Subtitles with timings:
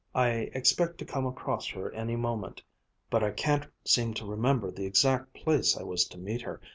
[0.15, 2.63] I expect to come across her any moment,
[3.11, 6.59] but I can't seem to remember the exact place I was to meet her.